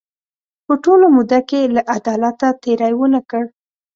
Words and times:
په 0.65 0.73
ټوله 0.83 1.07
موده 1.15 1.39
کې 1.49 1.61
له 1.75 1.81
عدالته 1.97 2.47
تېری 2.63 2.93
ونه 2.99 3.21
کړ. 3.29 3.43